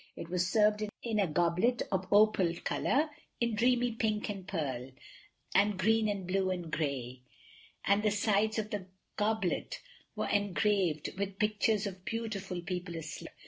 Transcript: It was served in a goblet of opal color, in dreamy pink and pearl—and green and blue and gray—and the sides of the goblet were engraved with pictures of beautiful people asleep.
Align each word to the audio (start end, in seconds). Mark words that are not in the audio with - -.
It 0.15 0.29
was 0.29 0.47
served 0.49 0.81
in 1.03 1.19
a 1.19 1.27
goblet 1.27 1.83
of 1.91 2.07
opal 2.11 2.55
color, 2.63 3.11
in 3.39 3.53
dreamy 3.53 3.91
pink 3.91 4.29
and 4.29 4.47
pearl—and 4.47 5.77
green 5.77 6.07
and 6.09 6.25
blue 6.25 6.49
and 6.49 6.71
gray—and 6.71 8.01
the 8.01 8.09
sides 8.09 8.57
of 8.57 8.71
the 8.71 8.87
goblet 9.15 9.79
were 10.15 10.27
engraved 10.27 11.11
with 11.19 11.37
pictures 11.37 11.85
of 11.85 12.03
beautiful 12.03 12.61
people 12.63 12.95
asleep. 12.95 13.29